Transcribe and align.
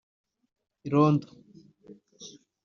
irondo 0.87 1.27